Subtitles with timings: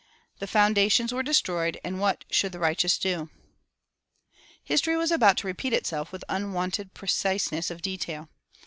[0.39, 3.29] The foundations were destroyed, and what should the righteous do?
[4.63, 8.27] History was about to repeat itself with unwonted preciseness of detail.